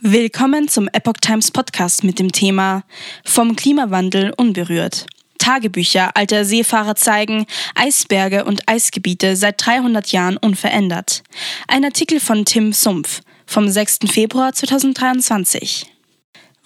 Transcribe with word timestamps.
Willkommen 0.00 0.68
zum 0.68 0.88
Epoch 0.92 1.14
Times 1.20 1.50
Podcast 1.50 2.04
mit 2.04 2.18
dem 2.18 2.30
Thema 2.30 2.84
Vom 3.24 3.56
Klimawandel 3.56 4.32
unberührt. 4.36 5.06
Tagebücher 5.38 6.16
alter 6.16 6.44
Seefahrer 6.44 6.94
zeigen 6.94 7.46
Eisberge 7.74 8.44
und 8.44 8.68
Eisgebiete 8.68 9.34
seit 9.34 9.64
300 9.64 10.12
Jahren 10.12 10.36
unverändert. 10.36 11.22
Ein 11.66 11.84
Artikel 11.84 12.20
von 12.20 12.44
Tim 12.44 12.72
Sumpf 12.72 13.22
vom 13.46 13.68
6. 13.68 14.00
Februar 14.08 14.52
2023. 14.52 15.86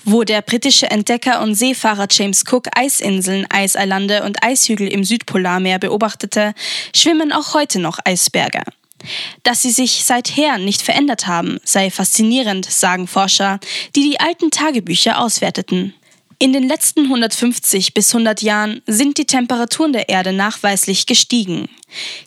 Wo 0.04 0.24
der 0.24 0.42
britische 0.42 0.90
Entdecker 0.90 1.42
und 1.42 1.54
Seefahrer 1.54 2.08
James 2.10 2.44
Cook 2.50 2.68
Eisinseln, 2.76 3.46
Eiseilande 3.48 4.24
und 4.24 4.44
Eishügel 4.44 4.88
im 4.88 5.04
Südpolarmeer 5.04 5.78
beobachtete, 5.78 6.54
schwimmen 6.94 7.32
auch 7.32 7.54
heute 7.54 7.78
noch 7.78 7.98
Eisberge. 8.04 8.62
Dass 9.42 9.62
sie 9.62 9.70
sich 9.70 10.04
seither 10.04 10.58
nicht 10.58 10.82
verändert 10.82 11.26
haben, 11.26 11.58
sei 11.64 11.90
faszinierend, 11.90 12.70
sagen 12.70 13.06
Forscher, 13.06 13.60
die 13.96 14.10
die 14.10 14.20
alten 14.20 14.50
Tagebücher 14.50 15.20
auswerteten. 15.20 15.94
In 16.42 16.52
den 16.52 16.66
letzten 16.66 17.04
150 17.04 17.94
bis 17.94 18.12
100 18.12 18.42
Jahren 18.42 18.82
sind 18.88 19.16
die 19.16 19.26
Temperaturen 19.26 19.92
der 19.92 20.08
Erde 20.08 20.32
nachweislich 20.32 21.06
gestiegen. 21.06 21.68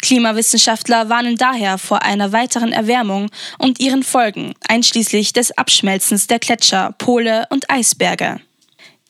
Klimawissenschaftler 0.01 1.09
warnen 1.09 1.35
daher 1.35 1.77
vor 1.77 2.01
einer 2.01 2.31
weiteren 2.31 2.71
Erwärmung 2.71 3.29
und 3.57 3.81
ihren 3.81 4.03
Folgen, 4.03 4.53
einschließlich 4.69 5.33
des 5.33 5.57
Abschmelzens 5.57 6.27
der 6.27 6.39
Gletscher, 6.39 6.95
Pole 6.97 7.45
und 7.49 7.69
Eisberge. 7.69 8.39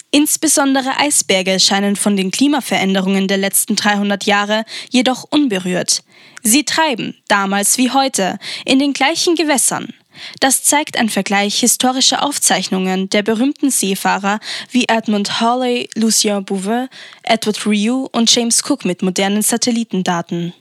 Insbesondere 0.10 0.98
Eisberge 0.98 1.60
scheinen 1.60 1.96
von 1.98 2.18
den 2.18 2.32
Klimaveränderungen 2.32 3.28
der 3.28 3.38
letzten 3.38 3.76
300 3.76 4.24
Jahre 4.24 4.66
jedoch 4.90 5.26
unberührt. 5.30 6.04
Sie 6.48 6.64
treiben, 6.64 7.18
damals 7.28 7.80
wie 7.80 7.90
heute, 7.90 8.38
in 8.66 8.78
den 8.78 8.94
gleichen 8.94 9.34
Gewässern. 9.34 9.92
Das 10.40 10.64
zeigt 10.64 10.96
ein 10.96 11.10
Vergleich 11.10 11.60
historischer 11.60 12.24
Aufzeichnungen 12.24 13.10
der 13.10 13.24
berühmten 13.24 13.72
Seefahrer 13.72 14.40
wie 14.70 14.86
Edmund 14.88 15.42
Hawley, 15.42 15.90
Lucien 15.96 16.46
Bouvet, 16.46 16.92
Edward 17.24 17.66
Rioux 17.66 18.08
und 18.12 18.34
James 18.34 18.62
Cook 18.64 18.86
mit 18.86 19.02
modernen 19.02 19.42
Satellitendaten. 19.42 20.54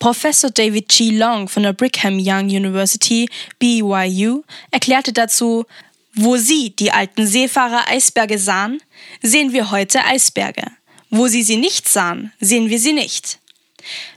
Professor 0.00 0.50
David 0.50 0.88
G. 0.88 1.10
Long 1.10 1.48
von 1.48 1.62
der 1.62 1.72
Brigham 1.72 2.18
Young 2.20 2.46
University, 2.46 3.28
BYU, 3.60 4.42
erklärte 4.72 5.12
dazu, 5.12 5.66
wo 6.14 6.36
Sie 6.36 6.74
die 6.74 6.90
alten 6.90 7.28
Seefahrer 7.28 7.86
Eisberge 7.88 8.40
sahen, 8.40 8.82
sehen 9.22 9.52
wir 9.52 9.70
heute 9.70 10.04
Eisberge. 10.04 10.64
Wo 11.10 11.28
Sie 11.28 11.44
sie 11.44 11.58
nicht 11.58 11.88
sahen, 11.88 12.32
sehen 12.40 12.70
wir 12.70 12.80
sie 12.80 12.92
nicht. 12.92 13.38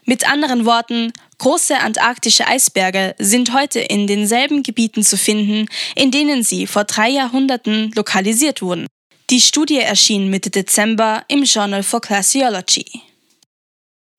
Mit 0.06 0.30
anderen 0.30 0.66
Worten, 0.66 1.14
große 1.38 1.78
antarktische 1.78 2.48
Eisberge 2.48 3.16
sind 3.20 3.54
heute 3.54 3.80
in 3.80 4.08
denselben 4.08 4.64
Gebieten 4.64 5.03
zu 5.03 5.18
finden, 5.18 5.68
in 5.95 6.12
denen 6.12 6.44
sie 6.44 6.68
vor 6.68 6.84
drei 6.84 7.09
Jahrhunderten 7.09 7.92
lokalisiert 7.95 8.62
wurden. 8.62 8.88
Die 9.30 9.42
Studie 9.42 9.80
erschien 9.80 10.30
Mitte 10.30 10.50
Dezember 10.50 11.23
im 11.28 11.44
Journal 11.44 11.84
for 11.84 12.02
Glaciology. 12.02 13.02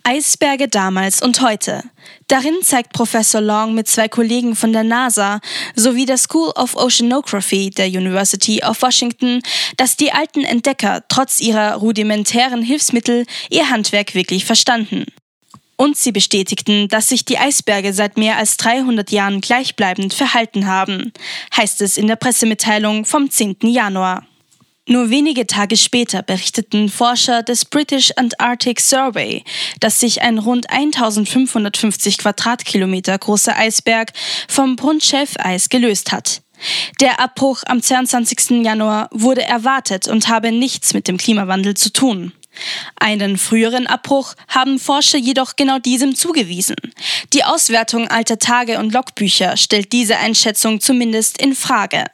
Eisberge 0.05 0.67
damals 0.69 1.23
und 1.23 1.41
heute. 1.43 1.83
Darin 2.27 2.57
zeigt 2.63 2.93
Professor 2.93 3.41
Long 3.41 3.75
mit 3.75 3.87
zwei 3.87 4.09
Kollegen 4.09 4.57
von 4.57 4.73
der 4.73 4.83
NASA 4.83 5.41
sowie 5.77 6.07
der 6.07 6.19
School 6.19 6.51
of 6.57 6.75
Oceanography 6.75 7.71
der 7.71 7.87
University 7.87 8.63
of 8.65 8.83
Washington, 8.83 9.43
dass 9.77 9.97
die 9.97 10.13
alten 10.13 10.45
Entdecker 10.45 11.05
trotz 11.09 11.41
ihrer 11.41 11.75
rudimentären 11.75 12.63
Hilfsmittel 12.63 13.27
ihr 13.51 13.71
Handwerk 13.71 14.15
wirklich 14.15 14.45
verstanden. 14.45 15.07
Und 15.77 15.97
sie 15.97 16.13
bestätigten, 16.13 16.89
dass 16.89 17.09
sich 17.09 17.25
die 17.25 17.39
Eisberge 17.39 17.93
seit 17.93 18.17
mehr 18.17 18.37
als 18.37 18.57
300 18.57 19.11
Jahren 19.11 19.41
gleichbleibend 19.41 20.15
verhalten 20.15 20.67
haben, 20.67 21.13
heißt 21.57 21.81
es 21.81 21.97
in 21.97 22.07
der 22.07 22.17
Pressemitteilung 22.17 23.05
vom 23.05 23.31
10. 23.31 23.57
Januar. 23.63 24.27
Nur 24.89 25.11
wenige 25.11 25.47
Tage 25.47 25.77
später 25.77 26.23
berichteten 26.23 26.89
Forscher 26.89 27.45
des 27.45 27.65
British 27.65 28.13
Antarctic 28.17 28.81
Survey, 28.81 29.45
dass 29.79 30.01
sich 30.01 30.23
ein 30.23 30.39
rund 30.39 30.71
1550 30.71 32.19
Quadratkilometer 32.19 33.17
großer 33.17 33.57
Eisberg 33.57 34.13
vom 34.49 34.75
Brunschelfeis 34.75 35.69
gelöst 35.69 36.11
hat. 36.11 36.43
Der 37.01 37.21
Abbruch 37.21 37.63
am 37.67 37.81
22. 37.81 38.65
Januar 38.65 39.09
wurde 39.13 39.43
erwartet 39.43 40.09
und 40.09 40.29
habe 40.29 40.51
nichts 40.51 40.95
mit 40.95 41.07
dem 41.07 41.17
Klimawandel 41.17 41.75
zu 41.75 41.93
tun. 41.93 42.33
Einen 42.97 43.39
früheren 43.39 43.87
Abbruch 43.87 44.35
haben 44.49 44.79
Forscher 44.79 45.19
jedoch 45.19 45.57
genau 45.57 45.79
diesem 45.79 46.15
zugewiesen. 46.15 46.77
Die 47.33 47.45
Auswertung 47.45 48.09
alter 48.09 48.39
Tage 48.39 48.79
und 48.79 48.93
Logbücher 48.93 49.57
stellt 49.57 49.93
diese 49.93 50.19
Einschätzung 50.19 50.81
zumindest 50.81 51.41
in 51.41 51.55
Frage. 51.55 52.07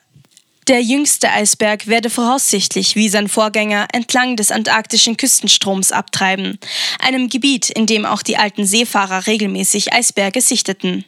Der 0.69 0.82
jüngste 0.82 1.31
Eisberg 1.31 1.87
werde 1.87 2.10
voraussichtlich 2.10 2.94
wie 2.94 3.09
sein 3.09 3.28
Vorgänger 3.28 3.88
entlang 3.94 4.37
des 4.37 4.50
antarktischen 4.50 5.16
Küstenstroms 5.16 5.93
abtreiben, 5.93 6.59
einem 6.99 7.31
Gebiet, 7.31 7.70
in 7.70 7.87
dem 7.87 8.05
auch 8.05 8.22
die 8.22 8.37
alten 8.37 8.66
Seefahrer 8.66 9.26
regelmäßig 9.26 9.94
Eisberge 9.94 10.43
sichteten. 10.43 11.06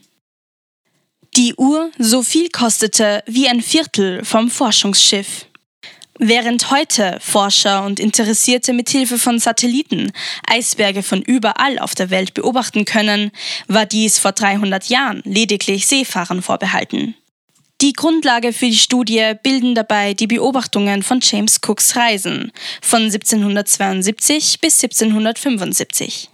Die 1.37 1.55
Uhr 1.57 1.91
so 1.99 2.23
viel 2.23 2.49
kostete 2.49 3.23
wie 3.27 3.49
ein 3.49 3.61
Viertel 3.61 4.25
vom 4.25 4.51
Forschungsschiff. 4.51 5.47
Während 6.23 6.71
heute 6.71 7.17
Forscher 7.19 7.83
und 7.83 7.99
Interessierte 7.99 8.75
mithilfe 8.75 9.19
von 9.19 9.39
Satelliten 9.39 10.13
Eisberge 10.47 11.03
von 11.03 11.23
überall 11.23 11.79
auf 11.79 11.95
der 11.95 12.11
Welt 12.11 12.35
beobachten 12.35 12.85
können, 12.85 13.31
war 13.69 13.87
dies 13.87 14.19
vor 14.19 14.33
300 14.33 14.91
Jahren 14.91 15.23
lediglich 15.25 15.87
Seefahrern 15.87 16.43
vorbehalten. 16.43 17.15
Die 17.81 17.95
Grundlage 17.95 18.53
für 18.53 18.67
die 18.67 18.77
Studie 18.77 19.33
bilden 19.43 19.75
dabei 19.75 20.13
die 20.13 20.27
Beobachtungen 20.27 21.03
von 21.03 21.21
James 21.23 21.59
Cooks 21.67 21.97
Reisen 21.97 22.53
von 22.83 23.05
1772 23.05 24.61
bis 24.61 24.85
1775. 24.85 26.29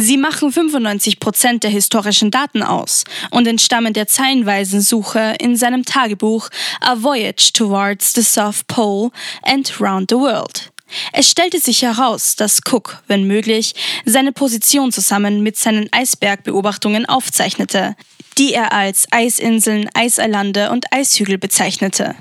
Sie 0.00 0.16
machen 0.16 0.52
95 0.52 1.18
Prozent 1.18 1.64
der 1.64 1.72
historischen 1.72 2.30
Daten 2.30 2.62
aus 2.62 3.02
und 3.32 3.48
entstammen 3.48 3.92
der 3.92 4.06
zeilenweisen 4.06 4.80
Suche 4.80 5.34
in 5.40 5.56
seinem 5.56 5.84
Tagebuch 5.84 6.50
A 6.80 7.02
Voyage 7.02 7.52
Towards 7.52 8.12
the 8.12 8.22
South 8.22 8.62
Pole 8.68 9.10
and 9.42 9.80
Round 9.80 10.10
the 10.10 10.16
World. 10.16 10.70
Es 11.12 11.28
stellte 11.28 11.58
sich 11.58 11.82
heraus, 11.82 12.36
dass 12.36 12.60
Cook, 12.70 13.02
wenn 13.08 13.26
möglich, 13.26 13.74
seine 14.04 14.30
Position 14.30 14.92
zusammen 14.92 15.42
mit 15.42 15.56
seinen 15.56 15.92
Eisbergbeobachtungen 15.92 17.04
aufzeichnete, 17.06 17.96
die 18.38 18.54
er 18.54 18.72
als 18.72 19.08
Eisinseln, 19.10 19.90
Eiseilande 19.94 20.70
und 20.70 20.92
Eishügel 20.92 21.38
bezeichnete. 21.38 22.14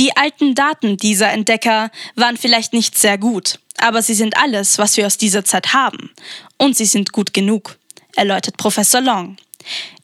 Die 0.00 0.16
alten 0.16 0.54
Daten 0.54 0.96
dieser 0.96 1.30
Entdecker 1.30 1.90
waren 2.14 2.38
vielleicht 2.38 2.72
nicht 2.72 2.96
sehr 2.96 3.18
gut, 3.18 3.60
aber 3.76 4.00
sie 4.00 4.14
sind 4.14 4.34
alles, 4.38 4.78
was 4.78 4.96
wir 4.96 5.06
aus 5.06 5.18
dieser 5.18 5.44
Zeit 5.44 5.74
haben. 5.74 6.10
Und 6.56 6.74
sie 6.74 6.86
sind 6.86 7.12
gut 7.12 7.34
genug, 7.34 7.76
erläutert 8.16 8.56
Professor 8.56 9.02
Long. 9.02 9.36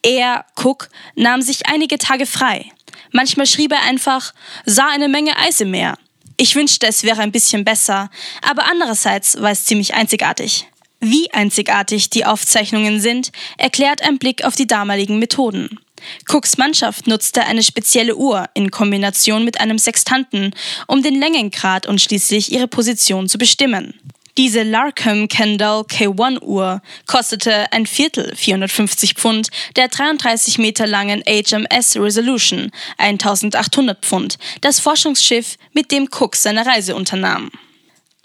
Er, 0.02 0.44
Cook, 0.54 0.90
nahm 1.14 1.40
sich 1.40 1.66
einige 1.66 1.96
Tage 1.96 2.26
frei. 2.26 2.66
Manchmal 3.10 3.46
schrieb 3.46 3.72
er 3.72 3.84
einfach, 3.84 4.34
sah 4.66 4.88
eine 4.90 5.08
Menge 5.08 5.34
Eis 5.38 5.62
im 5.62 5.70
Meer. 5.70 5.96
Ich 6.36 6.54
wünschte, 6.56 6.86
es 6.86 7.02
wäre 7.02 7.22
ein 7.22 7.32
bisschen 7.32 7.64
besser, 7.64 8.10
aber 8.42 8.70
andererseits 8.70 9.40
war 9.40 9.52
es 9.52 9.64
ziemlich 9.64 9.94
einzigartig. 9.94 10.66
Wie 11.00 11.32
einzigartig 11.32 12.10
die 12.10 12.26
Aufzeichnungen 12.26 13.00
sind, 13.00 13.32
erklärt 13.56 14.02
ein 14.02 14.18
Blick 14.18 14.44
auf 14.44 14.56
die 14.56 14.66
damaligen 14.66 15.18
Methoden. 15.18 15.80
Cooks 16.28 16.56
Mannschaft 16.58 17.06
nutzte 17.06 17.44
eine 17.44 17.62
spezielle 17.62 18.16
Uhr 18.16 18.46
in 18.54 18.70
Kombination 18.70 19.44
mit 19.44 19.60
einem 19.60 19.78
Sextanten, 19.78 20.52
um 20.86 21.02
den 21.02 21.18
Längengrad 21.18 21.86
und 21.86 22.00
schließlich 22.00 22.52
ihre 22.52 22.68
Position 22.68 23.28
zu 23.28 23.38
bestimmen. 23.38 23.94
Diese 24.36 24.64
Larkham 24.64 25.28
Kendall 25.28 25.84
K1 25.84 26.42
Uhr 26.42 26.82
kostete 27.06 27.72
ein 27.72 27.86
Viertel 27.86 28.36
450 28.36 29.14
Pfund 29.14 29.48
der 29.76 29.88
33 29.88 30.58
Meter 30.58 30.86
langen 30.86 31.22
HMS 31.26 31.96
Resolution 31.96 32.70
1800 32.98 34.04
Pfund, 34.04 34.36
das 34.60 34.78
Forschungsschiff, 34.78 35.56
mit 35.72 35.90
dem 35.90 36.08
Cook 36.12 36.36
seine 36.36 36.66
Reise 36.66 36.94
unternahm. 36.94 37.50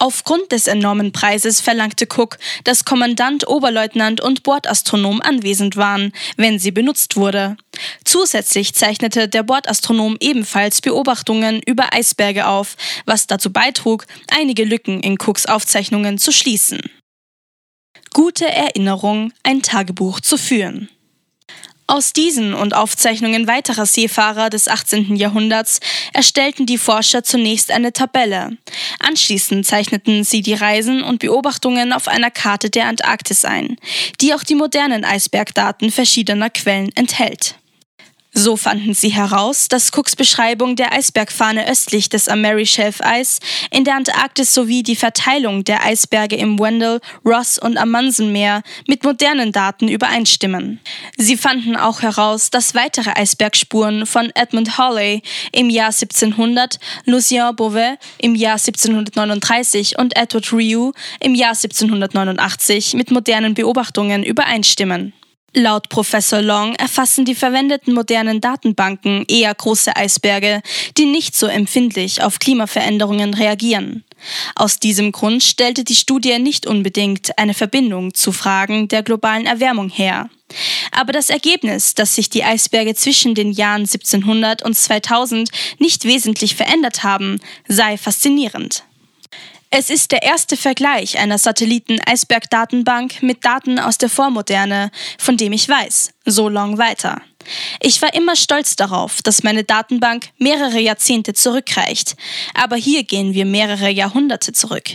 Aufgrund 0.02 0.52
des 0.52 0.66
enormen 0.66 1.12
Preises 1.12 1.62
verlangte 1.62 2.08
Cook, 2.08 2.40
dass 2.64 2.86
Kommandant, 2.86 3.48
Oberleutnant 3.48 4.20
und 4.20 4.42
Bordastronom 4.42 5.22
anwesend 5.22 5.76
waren, 5.78 6.12
wenn 6.38 6.58
sie 6.58 6.72
benutzt 6.72 7.18
wurde. 7.18 7.56
Zusätzlich 8.04 8.74
zeichnete 8.74 9.28
der 9.28 9.44
Bordastronom 9.44 10.18
ebenfalls 10.20 10.82
Beobachtungen 10.82 11.62
über 11.68 11.94
Eisberge 11.94 12.48
auf, 12.48 12.78
was 13.06 13.28
dazu 13.28 13.54
beitrug, 13.54 14.08
einige 14.32 14.64
Lücken 14.64 15.02
in 15.02 15.20
Cooks 15.20 15.46
Aufzeichnungen 15.46 16.18
zu 16.18 16.32
schließen. 16.32 16.82
Gute 18.12 18.48
Erinnerung, 18.48 19.32
ein 19.44 19.62
Tagebuch 19.62 20.20
zu 20.20 20.38
führen. 20.40 20.90
Aus 21.92 22.14
diesen 22.14 22.54
und 22.54 22.74
Aufzeichnungen 22.74 23.48
weiterer 23.48 23.86
Seefahrer 23.86 24.50
des 24.50 24.70
18. 24.70 25.18
Jahrhunderts 25.18 25.82
erstellten 26.14 26.66
die 26.66 26.78
Forscher 26.78 27.26
zunächst 27.26 27.70
eine 27.70 27.92
Tabelle. 27.92 28.58
Anschließend 29.00 29.66
zeichneten 29.66 30.24
sie 30.24 30.42
die 30.42 30.54
Reisen 30.54 31.04
und 31.04 31.20
Beobachtungen 31.20 31.92
auf 31.92 32.08
einer 32.08 32.32
Karte 32.32 32.70
der 32.70 32.86
Antarktis 32.86 33.44
ein, 33.44 33.76
die 34.22 34.34
auch 34.34 34.44
die 34.44 34.56
modernen 34.56 35.04
Eisbergdaten 35.04 35.92
verschiedener 35.92 36.50
Quellen 36.50 36.96
enthält. 36.96 37.56
So 38.34 38.56
fanden 38.56 38.94
sie 38.94 39.10
heraus, 39.10 39.68
dass 39.68 39.92
Cooks 39.92 40.16
Beschreibung 40.16 40.78
der 40.78 40.94
Eisbergfahne 40.94 41.70
östlich 41.70 42.08
des 42.08 42.30
Ameri 42.30 42.66
Shelf 42.66 43.02
Eis 43.02 43.40
in 43.72 43.84
der 43.84 43.96
Antarktis 43.96 44.54
sowie 44.54 44.84
die 44.84 44.96
Verteilung 44.96 45.66
der 45.66 45.84
Eisberge 45.84 46.38
im 46.38 46.58
Wendell, 46.58 47.02
Ross 47.26 47.60
und 47.60 47.78
Amundsen-Meer 47.78 48.64
mit 48.88 49.04
modernen 49.04 49.52
Daten 49.52 49.90
übereinstimmen. 49.90 50.80
Sie 51.18 51.36
fanden 51.36 51.76
auch 51.76 52.04
heraus, 52.04 52.50
dass 52.50 52.74
weitere 52.74 53.12
Eisbergspuren 53.12 54.06
von 54.06 54.32
Edmund 54.34 54.78
Hawley 54.78 55.24
im 55.52 55.70
Jahr 55.70 55.92
1700, 55.92 56.80
Lucien 57.04 57.54
Beauvais 57.54 57.98
im 58.18 58.36
Jahr 58.36 58.54
1739 58.54 60.00
und 60.00 60.16
Edward 60.16 60.54
Riou 60.54 60.94
im 61.20 61.36
Jahr 61.36 61.52
1789 61.52 62.94
mit 62.94 63.12
modernen 63.12 63.56
Beobachtungen 63.56 64.24
übereinstimmen. 64.24 65.14
Laut 65.54 65.90
Professor 65.90 66.42
Long 66.42 66.76
erfassen 66.76 67.26
die 67.26 67.36
verwendeten 67.36 67.94
modernen 67.94 68.40
Datenbanken 68.40 69.26
eher 69.28 69.54
große 69.54 69.94
Eisberge, 69.98 70.62
die 70.98 71.06
nicht 71.06 71.36
so 71.36 71.46
empfindlich 71.46 72.24
auf 72.24 72.40
Klimaveränderungen 72.40 73.34
reagieren. 73.34 74.06
Aus 74.56 74.80
diesem 74.80 75.12
Grund 75.12 75.44
stellte 75.44 75.84
die 75.84 75.96
Studie 75.96 76.40
nicht 76.40 76.68
unbedingt 76.68 77.38
eine 77.38 77.54
Verbindung 77.54 78.14
zu 78.14 78.32
Fragen 78.32 78.88
der 78.88 79.04
globalen 79.04 79.46
Erwärmung 79.46 79.90
her. 79.90 80.30
Aber 80.92 81.12
das 81.12 81.30
Ergebnis, 81.30 81.96
dass 81.96 82.16
sich 82.16 82.30
die 82.30 82.46
Eisberge 82.46 82.96
zwischen 82.96 83.36
den 83.36 83.52
Jahren 83.52 83.82
1700 83.82 84.64
und 84.64 84.76
2000 84.78 85.50
nicht 85.80 86.06
wesentlich 86.06 86.56
verändert 86.56 87.04
haben, 87.04 87.42
sei 87.68 87.98
faszinierend. 87.98 88.86
Es 89.74 89.90
ist 89.90 90.12
der 90.12 90.22
erste 90.22 90.58
Vergleich 90.58 91.18
einer 91.18 91.38
Satelliten-Eisberg-Datenbank 91.38 93.24
mit 93.24 93.46
Daten 93.46 93.80
aus 93.80 93.98
der 93.98 94.10
Vormoderne, 94.10 94.92
von 95.18 95.38
dem 95.38 95.54
ich 95.54 95.68
weiß, 95.68 96.12
so 96.26 96.50
long 96.50 96.78
weiter. 96.78 97.22
Ich 97.80 98.02
war 98.02 98.14
immer 98.14 98.36
stolz 98.36 98.76
darauf, 98.76 99.22
dass 99.22 99.44
meine 99.44 99.64
Datenbank 99.64 100.28
mehrere 100.38 100.82
Jahrzehnte 100.82 101.34
zurückreicht, 101.34 102.18
aber 102.54 102.76
hier 102.76 103.04
gehen 103.04 103.34
wir 103.34 103.46
mehrere 103.46 103.90
Jahrhunderte 103.90 104.52
zurück. 104.52 104.90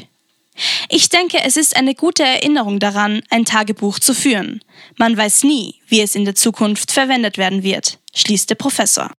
Ich 0.90 1.08
denke, 1.08 1.38
es 1.42 1.56
ist 1.56 1.74
eine 1.74 1.94
gute 1.94 2.24
Erinnerung 2.24 2.78
daran, 2.78 3.22
ein 3.30 3.46
Tagebuch 3.46 3.98
zu 3.98 4.14
führen. 4.14 4.62
Man 4.98 5.16
weiß 5.16 5.44
nie, 5.44 5.76
wie 5.88 6.02
es 6.02 6.14
in 6.14 6.26
der 6.26 6.34
Zukunft 6.34 6.92
verwendet 6.92 7.38
werden 7.38 7.62
wird, 7.62 7.98
schließt 8.14 8.50
der 8.50 8.56
Professor. 8.56 9.10